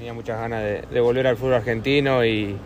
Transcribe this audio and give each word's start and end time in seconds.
tenía 0.00 0.14
muchas 0.14 0.40
ganas 0.40 0.62
de, 0.90 1.00
volver 1.00 1.26
al 1.26 1.36
fútbol 1.36 1.54
argentino 1.54 2.24
y 2.24 2.56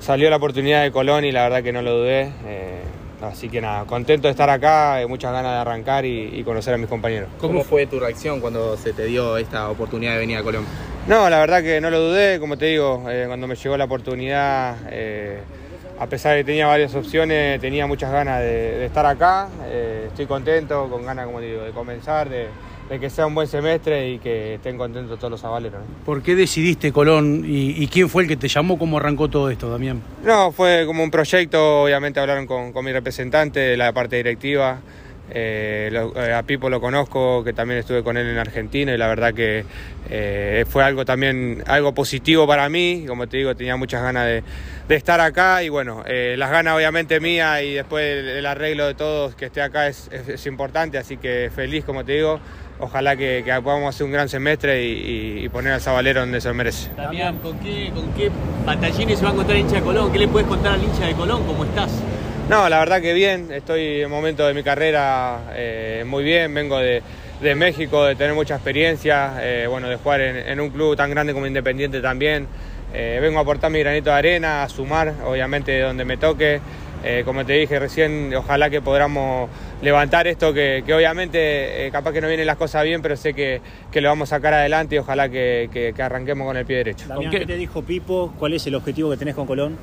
salió 0.00 0.28
la 0.28 0.38
oportunidad 0.38 0.82
de 0.82 0.90
Colón 0.90 1.24
y 1.24 1.30
la 1.30 1.44
verdad 1.44 1.62
que 1.62 1.72
no 1.72 1.82
lo 1.82 1.98
dudé. 1.98 2.32
Eh, 2.44 2.80
así 3.22 3.48
que 3.48 3.60
nada, 3.60 3.84
contento 3.84 4.26
de 4.26 4.32
estar 4.32 4.50
acá, 4.50 4.98
muchas 5.08 5.32
ganas 5.32 5.52
de 5.52 5.58
arrancar 5.58 6.04
y, 6.04 6.42
conocer 6.42 6.74
a 6.74 6.78
mis 6.78 6.88
compañeros. 6.88 7.28
¿Cómo 7.38 7.62
fue 7.62 7.86
tu 7.86 8.00
reacción 8.00 8.40
cuando 8.40 8.76
se 8.76 8.92
te 8.92 9.04
dio 9.04 9.36
esta 9.36 9.70
oportunidad 9.70 10.14
de 10.14 10.18
venir 10.18 10.38
a 10.38 10.42
Colón? 10.42 10.64
No, 11.06 11.30
la 11.30 11.38
verdad 11.38 11.62
que 11.62 11.80
no 11.80 11.90
lo 11.90 12.00
dudé, 12.00 12.40
como 12.40 12.58
te 12.58 12.66
digo, 12.66 13.04
eh, 13.08 13.26
cuando 13.28 13.46
me 13.46 13.54
llegó 13.54 13.76
la 13.76 13.84
oportunidad, 13.84 14.76
eh, 14.90 15.38
a 15.96 16.08
pesar 16.08 16.32
de 16.32 16.38
que 16.38 16.44
tenía 16.44 16.66
varias 16.66 16.92
opciones, 16.96 17.60
tenía 17.60 17.86
muchas 17.86 18.10
ganas 18.10 18.40
de, 18.40 18.84
estar 18.84 19.06
acá. 19.06 19.48
estoy 20.08 20.26
contento, 20.26 20.88
con 20.90 21.06
ganas, 21.06 21.26
como 21.26 21.38
te 21.38 21.46
digo, 21.46 21.62
de 21.62 21.70
comenzar, 21.70 22.28
de 22.28 22.48
de 22.90 22.98
que 22.98 23.08
sea 23.08 23.24
un 23.26 23.36
buen 23.36 23.46
semestre 23.46 24.10
y 24.10 24.18
que 24.18 24.54
estén 24.54 24.76
contentos 24.76 25.16
todos 25.16 25.30
los 25.30 25.44
avaleros. 25.44 25.80
¿Por 26.04 26.22
qué 26.22 26.34
decidiste 26.34 26.90
Colón 26.90 27.44
y, 27.46 27.86
quién 27.86 28.08
fue 28.08 28.24
el 28.24 28.28
que 28.28 28.36
te 28.36 28.48
llamó? 28.48 28.78
¿Cómo 28.78 28.98
arrancó 28.98 29.30
todo 29.30 29.48
esto, 29.48 29.70
Damián? 29.70 30.02
No, 30.24 30.50
fue 30.50 30.84
como 30.86 31.04
un 31.04 31.10
proyecto, 31.10 31.84
obviamente 31.84 32.18
hablaron 32.18 32.46
con, 32.46 32.72
mi 32.84 32.92
representante 32.92 33.60
de 33.60 33.76
la 33.76 33.92
parte 33.92 34.16
directiva. 34.16 34.80
Eh, 35.32 35.90
eh, 36.16 36.32
a 36.32 36.42
Pipo 36.42 36.68
lo 36.68 36.80
conozco, 36.80 37.44
que 37.44 37.52
también 37.52 37.80
estuve 37.80 38.02
con 38.02 38.16
él 38.16 38.28
en 38.28 38.38
Argentina 38.38 38.92
y 38.92 38.98
la 38.98 39.06
verdad 39.06 39.32
que 39.32 39.64
eh, 40.08 40.64
fue 40.68 40.82
algo 40.82 41.04
también 41.04 41.62
algo 41.66 41.94
positivo 41.94 42.46
para 42.46 42.68
mí. 42.68 43.04
Como 43.06 43.28
te 43.28 43.38
digo, 43.38 43.54
tenía 43.54 43.76
muchas 43.76 44.02
ganas 44.02 44.26
de, 44.26 44.42
estar 44.88 45.20
acá 45.20 45.62
y 45.62 45.68
bueno, 45.68 46.02
las 46.04 46.50
ganas 46.50 46.74
obviamente 46.74 47.20
mías 47.20 47.62
y 47.62 47.74
después 47.74 48.04
el, 48.04 48.44
arreglo 48.44 48.88
de 48.88 48.94
todos 48.94 49.36
que 49.36 49.46
esté 49.46 49.62
acá 49.62 49.86
es, 49.86 50.10
importante, 50.46 50.98
así 50.98 51.16
que 51.16 51.48
feliz, 51.54 51.84
como 51.84 52.04
te 52.04 52.12
digo 52.14 52.40
ojalá 52.80 53.14
que, 53.14 53.44
podamos 53.62 53.94
hacer 53.94 54.06
un 54.06 54.12
gran 54.12 54.28
semestre 54.28 54.82
y, 54.84 55.48
poner 55.50 55.74
al 55.74 55.80
Zabalero 55.80 56.20
donde 56.20 56.40
se 56.40 56.52
merece. 56.52 56.90
Damián, 56.96 57.38
¿con 57.38 57.56
qué, 57.60 57.92
¿con 57.94 58.12
se 58.16 59.22
va 59.22 59.30
a 59.30 59.32
encontrar 59.32 59.56
el 59.56 59.58
hincha 59.58 59.76
de 59.76 59.82
Colón? 59.82 60.10
¿Qué 60.10 60.18
le 60.18 60.28
puedes 60.28 60.48
contar 60.48 60.72
al 60.72 60.82
hincha 60.82 61.06
de 61.06 61.14
Colón? 61.14 61.44
¿Cómo 61.46 61.64
estás? 61.64 61.90
No, 62.48 62.68
la 62.68 62.78
verdad 62.78 63.00
que 63.00 63.12
bien, 63.12 63.52
estoy 63.52 64.02
en 64.02 64.10
momento 64.10 64.46
de 64.46 64.54
mi 64.54 64.62
carrera 64.62 65.52
eh, 65.54 66.04
muy 66.06 66.24
bien, 66.24 66.52
vengo 66.52 66.78
de, 66.78 67.02
México, 67.54 68.04
de 68.04 68.16
tener 68.16 68.34
mucha 68.34 68.56
experiencia, 68.56 69.34
eh, 69.40 69.66
bueno, 69.68 69.88
de 69.88 69.96
jugar 69.96 70.20
en, 70.20 70.60
un 70.60 70.70
club 70.70 70.96
tan 70.96 71.10
grande 71.10 71.32
como 71.32 71.46
Independiente 71.46 72.00
también. 72.00 72.46
Eh, 72.92 73.18
vengo 73.20 73.38
a 73.38 73.42
aportar 73.42 73.70
mi 73.70 73.78
granito 73.78 74.10
de 74.10 74.16
arena, 74.16 74.62
a 74.64 74.68
sumar, 74.68 75.14
obviamente, 75.24 75.80
donde 75.80 76.04
me 76.04 76.16
toque. 76.16 76.60
Eh, 77.02 77.22
como 77.24 77.46
te 77.46 77.54
dije 77.54 77.78
recién, 77.78 78.34
ojalá 78.34 78.68
que 78.68 78.82
podamos 78.82 79.48
levantar 79.80 80.26
esto, 80.26 80.52
que, 80.52 80.84
obviamente 80.94 81.86
eh, 81.86 81.90
capaz 81.90 82.12
que 82.12 82.20
no 82.20 82.28
vienen 82.28 82.46
las 82.46 82.56
cosas 82.56 82.84
bien, 82.84 83.00
pero 83.00 83.16
sé 83.16 83.32
que, 83.32 83.60
lo 83.94 84.08
vamos 84.08 84.30
a 84.30 84.36
sacar 84.36 84.52
adelante 84.52 84.96
y 84.96 84.98
ojalá 84.98 85.30
que, 85.30 85.94
arranquemos 85.98 86.46
con 86.46 86.58
el 86.58 86.66
pie 86.66 86.76
derecho. 86.78 87.06
qué? 87.30 87.46
te 87.46 87.56
dijo 87.56 87.82
Pipo? 87.82 88.34
¿Cuál 88.38 88.52
es 88.52 88.66
el 88.66 88.74
objetivo 88.74 89.10
que 89.10 89.16
tenés 89.16 89.34
con 89.34 89.46
Colón? 89.46 89.78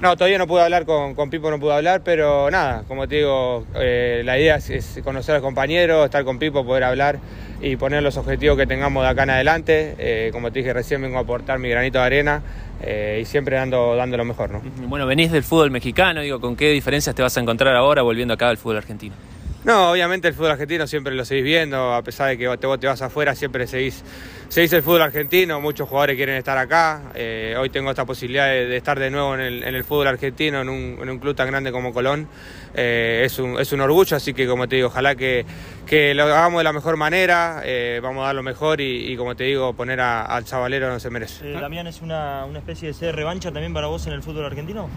No, 0.00 0.14
todavía 0.16 0.38
no 0.38 0.46
pude 0.46 0.62
hablar 0.62 0.84
con, 0.84 1.30
Pipo, 1.30 1.50
no 1.50 1.58
pude 1.58 1.72
hablar, 1.72 2.02
pero 2.04 2.50
nada, 2.50 2.84
como 2.86 3.08
te 3.08 3.16
digo, 3.16 3.66
eh, 3.76 4.22
la 4.24 4.38
idea 4.38 4.56
es, 4.56 5.00
conocer 5.02 5.36
al 5.36 5.40
compañero, 5.40 6.04
estar 6.04 6.24
con 6.24 6.38
Pipo, 6.38 6.66
poder 6.66 6.84
hablar 6.84 7.18
y 7.62 7.76
poner 7.76 8.02
los 8.02 8.18
objetivos 8.18 8.58
que 8.58 8.66
tengamos 8.66 9.02
de 9.04 9.08
acá 9.08 9.22
en 9.22 9.30
adelante. 9.30 10.30
como 10.32 10.52
te 10.52 10.58
dije 10.58 10.72
recién, 10.74 11.00
vengo 11.00 11.16
a 11.16 11.22
aportar 11.22 11.58
mi 11.58 11.70
granito 11.70 11.98
de 11.98 12.04
arena 12.04 12.42
eh, 12.82 13.20
y 13.22 13.24
siempre 13.24 13.56
dando, 13.56 13.96
dando 13.96 14.16
lo 14.16 14.24
mejor. 14.24 14.50
¿no? 14.50 14.60
Bueno, 14.86 15.06
venís 15.06 15.32
del 15.32 15.42
fútbol 15.42 15.70
mexicano, 15.70 16.20
digo, 16.20 16.40
¿con 16.40 16.56
qué 16.56 16.70
diferencias 16.70 17.14
te 17.14 17.22
vas 17.22 17.36
a 17.36 17.40
encontrar 17.40 17.74
ahora 17.74 18.02
volviendo 18.02 18.34
acá 18.34 18.48
al 18.48 18.58
fútbol 18.58 18.76
argentino? 18.76 19.14
No, 19.64 19.90
obviamente 19.90 20.28
el 20.28 20.34
fútbol 20.34 20.52
argentino 20.52 20.86
siempre 20.86 21.14
lo 21.14 21.24
seguís 21.24 21.44
viendo, 21.44 21.94
a 21.94 22.02
pesar 22.02 22.28
de 22.28 22.38
que 22.38 22.46
vos 22.46 22.60
te, 22.60 22.86
vas 22.86 23.02
afuera, 23.02 23.34
siempre 23.34 23.66
seguís, 23.66 24.04
seguís 24.48 24.72
el 24.72 24.82
fútbol 24.82 25.02
argentino, 25.02 25.60
muchos 25.60 25.88
jugadores 25.88 26.16
quieren 26.16 26.36
estar 26.36 26.56
acá, 26.56 27.02
eh, 27.14 27.54
hoy 27.58 27.70
tengo 27.70 27.90
esta 27.90 28.04
posibilidad 28.04 28.46
de, 28.46 28.76
estar 28.76 28.98
de 28.98 29.10
nuevo 29.10 29.34
en 29.34 29.40
el, 29.40 29.84
fútbol 29.84 30.06
argentino, 30.06 30.60
en 30.60 30.68
un, 30.68 31.18
club 31.18 31.34
tan 31.34 31.48
grande 31.48 31.72
como 31.72 31.92
Colón, 31.92 32.28
eh, 32.74 33.22
es, 33.24 33.38
un, 33.38 33.58
es, 33.58 33.72
un, 33.72 33.80
orgullo, 33.80 34.16
así 34.16 34.34
que 34.34 34.46
como 34.46 34.68
te 34.68 34.76
digo, 34.76 34.88
ojalá 34.88 35.14
que, 35.14 35.44
que 35.86 36.14
lo 36.14 36.24
hagamos 36.24 36.60
de 36.60 36.64
la 36.64 36.72
mejor 36.72 36.96
manera, 36.96 37.62
eh, 37.64 38.00
vamos 38.02 38.22
a 38.22 38.26
dar 38.26 38.34
lo 38.34 38.42
mejor 38.42 38.80
y, 38.80 39.16
como 39.16 39.34
te 39.34 39.44
digo, 39.44 39.72
poner 39.74 40.00
al 40.00 40.44
chavalero 40.44 40.88
no 40.88 41.00
se 41.00 41.10
merece. 41.10 41.52
¿Damián 41.52 41.86
es 41.86 42.00
una, 42.02 42.44
una 42.44 42.58
especie 42.58 42.88
de 42.88 42.94
ser 42.94 43.14
revancha 43.16 43.50
también 43.50 43.74
para 43.74 43.86
vos 43.88 44.06
en 44.06 44.12
el 44.12 44.22
fútbol 44.22 44.44
argentino? 44.44 44.88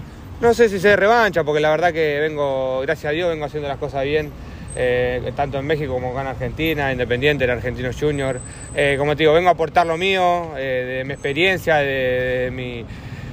No 0.42 0.54
sé 0.54 0.70
si 0.70 0.80
se 0.80 0.96
revancha, 0.96 1.44
porque 1.44 1.60
la 1.60 1.70
verdad 1.70 1.92
que 1.92 2.20
vengo, 2.22 2.80
gracias 2.82 3.10
a 3.10 3.14
Dios, 3.14 3.30
vengo 3.30 3.46
haciendo 3.46 3.68
las 3.68 3.78
cosas 3.78 4.06
bien. 4.06 4.32
Eh, 4.82 5.34
tanto 5.36 5.60
en 5.60 5.68
México 5.68 5.92
como 5.92 6.12
acá 6.12 6.22
en 6.22 6.28
Argentina, 6.28 6.90
Independiente, 6.90 7.44
en 7.44 7.50
Argentino 7.50 7.90
Junior. 7.92 8.40
Eh, 8.74 8.96
como 8.98 9.14
te 9.14 9.24
digo, 9.24 9.34
vengo 9.34 9.50
a 9.50 9.52
aportar 9.52 9.86
lo 9.86 9.98
mío, 9.98 10.52
eh, 10.58 11.00
de 11.00 11.04
mi 11.04 11.12
experiencia, 11.12 11.76
de, 11.76 12.50
mi, 12.54 12.86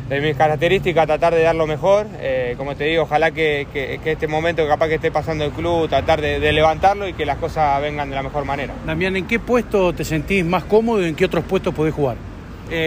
de, 0.08 0.20
mis 0.20 0.36
características, 0.36 1.06
tratar 1.06 1.36
de 1.36 1.42
dar 1.42 1.54
lo 1.54 1.68
mejor. 1.68 2.08
como 2.56 2.74
te 2.74 2.84
digo, 2.84 3.04
ojalá 3.04 3.30
que, 3.30 3.64
este 4.04 4.26
momento 4.26 4.66
capaz 4.66 4.88
que 4.88 4.96
esté 4.96 5.12
pasando 5.12 5.44
el 5.44 5.52
club, 5.52 5.88
tratar 5.88 6.20
de, 6.20 6.52
levantarlo 6.52 7.06
y 7.06 7.12
que 7.12 7.24
las 7.24 7.36
cosas 7.36 7.80
vengan 7.80 8.10
de 8.10 8.16
la 8.16 8.24
mejor 8.24 8.44
manera. 8.44 8.74
Damián, 8.84 9.14
¿en 9.14 9.28
qué 9.28 9.38
puesto 9.38 9.92
te 9.92 10.04
sentís 10.04 10.44
más 10.44 10.64
cómodo 10.64 11.00
y 11.04 11.10
en 11.10 11.14
qué 11.14 11.26
otros 11.26 11.44
puestos 11.44 11.72
podés 11.72 11.94
jugar? 11.94 12.16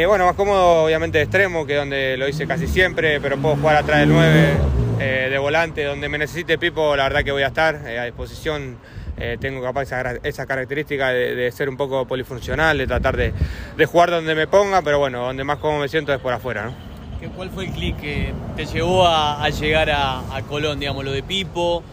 bueno, 0.05 0.25
más 0.25 0.35
cómodo 0.35 0.83
obviamente 0.83 1.19
de 1.19 1.23
extremo, 1.23 1.65
que 1.65 1.75
es 1.75 1.79
donde 1.79 2.17
lo 2.17 2.27
hice 2.27 2.45
casi 2.45 2.67
siempre, 2.67 3.21
pero 3.21 3.37
puedo 3.37 3.55
jugar 3.55 3.77
atrás 3.77 4.01
del 4.01 4.09
9 4.09 4.78
eh, 4.99 5.29
de 5.29 5.37
volante, 5.37 5.85
donde 5.85 6.09
me 6.09 6.17
necesite 6.17 6.57
Pipo, 6.57 6.93
la 6.93 7.03
verdad 7.03 7.23
que 7.23 7.31
voy 7.31 7.43
a 7.43 7.47
estar 7.47 7.87
eh, 7.87 7.99
a 7.99 8.03
disposición. 8.03 8.77
Eh, 9.17 9.37
tengo 9.39 9.61
capaz 9.61 9.83
esa, 10.23 10.45
característica 10.45 11.09
de, 11.09 11.51
ser 11.51 11.69
un 11.69 11.77
poco 11.77 12.05
polifuncional, 12.05 12.77
de 12.77 12.87
tratar 12.87 13.15
de, 13.15 13.33
jugar 13.85 14.11
donde 14.11 14.35
me 14.35 14.47
ponga, 14.47 14.81
pero 14.81 14.99
bueno, 14.99 15.25
donde 15.25 15.43
más 15.43 15.57
cómodo 15.59 15.81
me 15.81 15.87
siento 15.87 16.13
es 16.13 16.19
por 16.19 16.33
afuera. 16.33 16.65
¿no? 16.65 17.29
¿Cuál 17.35 17.49
fue 17.49 17.65
el 17.65 17.71
clic 17.71 17.97
que 17.97 18.33
te 18.55 18.65
llevó 18.65 19.07
a, 19.07 19.49
llegar 19.49 19.89
a, 19.89 20.41
Colón, 20.47 20.79
digamos, 20.79 21.03
lo 21.03 21.11
de 21.11 21.23
Pipo? 21.23 21.83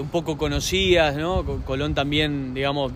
un 0.00 0.08
poco 0.08 0.38
conocías, 0.38 1.14
¿no? 1.14 1.44
Colón 1.64 1.94
también, 1.94 2.54
digamos, 2.54 2.92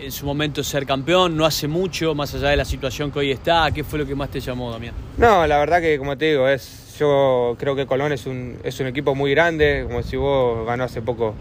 en 0.00 0.12
su 0.12 0.24
momento 0.24 0.62
ser 0.62 0.86
campeón, 0.86 1.36
no 1.36 1.44
hace 1.44 1.68
mucho, 1.68 2.14
más 2.14 2.34
allá 2.34 2.48
de 2.50 2.56
la 2.56 2.64
situación 2.64 3.10
que 3.10 3.18
hoy 3.18 3.30
está. 3.30 3.70
¿Qué 3.72 3.84
fue 3.84 3.98
lo 3.98 4.06
que 4.06 4.14
más 4.14 4.30
te 4.30 4.40
llamó, 4.40 4.70
Damián? 4.70 4.94
No, 5.16 5.46
la 5.46 5.58
verdad 5.58 5.80
que, 5.80 5.98
como 5.98 6.16
te 6.16 6.26
digo, 6.26 6.48
es 6.48 6.81
yo 6.98 7.56
creo 7.58 7.74
que 7.74 7.86
Colón 7.86 8.12
es 8.12 8.26
un, 8.26 8.58
es 8.64 8.78
un 8.80 8.86
equipo 8.86 9.14
muy 9.14 9.30
grande, 9.32 9.84
como 9.86 10.02
si 10.02 10.16
vos 10.16 10.66
ganó 10.66 10.84
hace 10.84 11.02
poco 11.02 11.34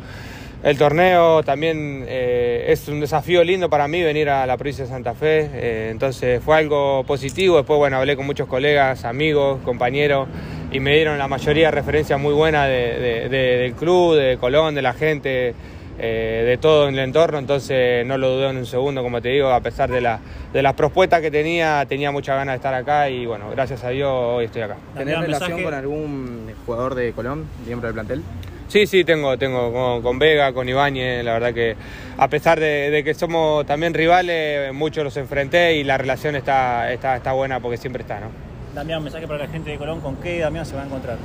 el 0.64 0.78
torneo, 0.78 1.42
también 1.42 2.06
eh, 2.08 2.66
es 2.68 2.88
un 2.88 3.00
desafío 3.00 3.44
lindo 3.44 3.70
para 3.70 3.88
mí 3.88 4.04
venir 4.04 4.30
a 4.30 4.46
la 4.46 4.58
provincia 4.58 4.84
de 4.84 4.92
Santa 4.92 5.16
Fe, 5.16 5.50
eh, 5.54 5.90
entonces 5.92 6.44
fue 6.44 6.58
algo 6.58 7.04
positivo, 7.04 7.58
después 7.58 7.80
bueno, 7.80 7.98
hablé 7.98 8.16
con 8.16 8.28
muchos 8.28 8.48
colegas, 8.48 9.04
amigos, 9.06 9.60
compañeros 9.66 10.28
y 10.72 10.80
me 10.80 10.94
dieron 10.94 11.18
la 11.18 11.28
mayoría 11.28 11.66
de 11.66 11.72
referencias 11.72 12.20
muy 12.20 12.34
buenas 12.34 12.68
del 12.70 13.74
club, 13.74 14.16
de 14.16 14.38
Colón, 14.38 14.74
de 14.74 14.82
la 14.82 14.94
gente. 14.94 15.54
Eh, 16.04 16.46
de 16.48 16.58
todo 16.58 16.88
en 16.88 16.96
el 16.96 17.02
entorno, 17.02 17.38
entonces 17.38 18.04
no 18.08 18.18
lo 18.18 18.32
dudé 18.32 18.50
en 18.50 18.58
un 18.58 18.66
segundo, 18.66 19.04
como 19.04 19.22
te 19.22 19.30
digo, 19.30 19.50
a 19.52 19.60
pesar 19.62 19.92
de, 19.92 20.02
la, 20.02 20.20
de 20.52 20.64
las 20.64 20.74
propuestas 20.74 21.22
que 21.22 21.30
tenía, 21.30 21.86
tenía 21.88 22.12
muchas 22.12 22.38
ganas 22.38 22.54
de 22.54 22.56
estar 22.56 22.74
acá 22.74 23.08
y 23.08 23.28
bueno, 23.28 23.52
gracias 23.52 23.84
a 23.84 23.90
Dios 23.90 24.10
hoy 24.12 24.46
estoy 24.46 24.64
acá. 24.64 24.78
¿Tenés 24.98 25.20
relación 25.20 25.62
con 25.62 25.76
algún 25.76 26.52
jugador 26.66 26.96
de 26.96 27.12
Colón, 27.12 27.46
miembro 27.68 27.88
del 27.88 27.94
plantel? 27.94 28.24
Sí, 28.68 28.88
sí, 28.88 29.04
tengo, 29.04 29.38
tengo 29.38 30.02
con, 30.02 30.18
Vega, 30.18 30.54
con 30.54 30.68
Ibáñez, 30.68 31.24
la 31.24 31.34
verdad 31.34 31.54
que 31.54 31.76
a 32.18 32.28
pesar 32.28 32.60
de, 32.60 33.04
que 33.06 33.14
somos 33.14 33.68
también 33.68 33.94
rivales, 33.94 34.74
muchos 34.74 35.04
los 35.04 35.16
enfrenté 35.18 35.76
y 35.76 35.84
la 35.84 36.00
relación 36.00 36.36
está, 36.36 36.92
está, 36.92 37.18
está 37.18 37.34
buena 37.34 37.60
porque 37.60 37.78
siempre 37.78 38.02
está, 38.02 38.20
¿no? 38.20 38.30
Damián, 38.74 39.04
mensaje 39.04 39.28
para 39.28 39.38
la 39.38 39.48
gente 39.48 39.70
de 39.70 39.78
Colón, 39.78 40.02
¿con 40.02 40.16
qué 40.16 40.40
Damián 40.40 40.66
se 40.66 40.76
va 40.76 40.82
a 40.82 40.86
encontrar? 40.86 41.18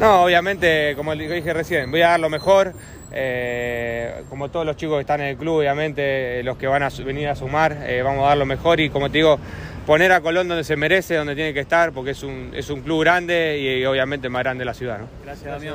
No, 0.00 0.24
obviamente, 0.24 0.94
como 0.96 1.14
dije 1.14 1.52
recién, 1.52 1.90
voy 1.90 2.00
a 2.02 2.08
dar 2.10 2.20
lo 2.20 2.30
mejor. 2.30 2.72
Eh, 3.14 4.22
como 4.28 4.50
todos 4.50 4.66
los 4.66 4.76
chicos 4.76 4.96
que 4.96 5.02
están 5.02 5.20
en 5.20 5.28
el 5.28 5.36
club, 5.36 5.58
obviamente, 5.58 6.42
los 6.42 6.56
que 6.56 6.66
van 6.66 6.82
a 6.82 6.88
venir 7.04 7.28
a 7.28 7.36
sumar, 7.36 7.84
eh, 7.86 8.02
vamos 8.02 8.24
a 8.24 8.28
dar 8.28 8.38
lo 8.38 8.46
mejor 8.46 8.80
y 8.80 8.90
como 8.90 9.10
te 9.10 9.18
digo, 9.18 9.38
poner 9.86 10.12
a 10.12 10.20
Colón 10.20 10.48
donde 10.48 10.64
se 10.64 10.76
merece, 10.76 11.14
donde 11.14 11.34
tiene 11.34 11.54
que 11.54 11.60
estar, 11.60 11.92
porque 11.92 12.10
es 12.10 12.22
un, 12.22 12.50
es 12.54 12.70
un 12.70 12.82
club 12.82 13.02
grande 13.02 13.58
y, 13.58 13.84
obviamente 13.84 14.28
más 14.28 14.42
grande 14.42 14.62
de 14.62 14.66
la 14.66 14.74
ciudad. 14.74 15.00
Gracias, 15.24 15.50
Damián. 15.50 15.72